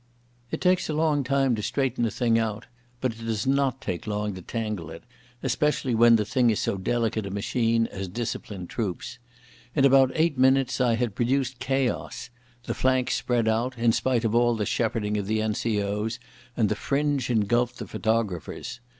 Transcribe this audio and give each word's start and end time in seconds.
It 0.49 0.61
takes 0.61 0.89
a 0.89 0.95
long 0.95 1.23
time 1.23 1.53
to 1.53 1.61
straighten 1.61 2.03
a 2.05 2.09
thing 2.09 2.39
out, 2.39 2.65
but 3.01 3.13
it 3.13 3.23
does 3.23 3.45
not 3.45 3.81
take 3.81 4.07
long 4.07 4.33
to 4.33 4.41
tangle 4.41 4.89
it, 4.89 5.03
especially 5.43 5.93
when 5.93 6.15
the 6.15 6.25
thing 6.25 6.49
is 6.49 6.59
so 6.59 6.75
delicate 6.75 7.27
a 7.27 7.29
machine 7.29 7.85
as 7.85 8.07
disciplined 8.07 8.67
troops. 8.67 9.19
In 9.75 9.85
about 9.85 10.11
eight 10.15 10.39
minutes 10.39 10.81
I 10.81 10.95
had 10.95 11.13
produced 11.13 11.59
chaos. 11.59 12.31
The 12.63 12.73
flanks 12.73 13.13
spread 13.15 13.47
out, 13.47 13.77
in 13.77 13.91
spite 13.91 14.25
of 14.25 14.33
all 14.33 14.55
the 14.55 14.65
shepherding 14.65 15.17
of 15.17 15.27
the 15.27 15.39
N.C.O.s, 15.39 16.17
and 16.57 16.67
the 16.69 16.75
fringe 16.75 17.29
engulfed 17.29 17.77
the 17.77 17.85
photographers. 17.85 18.79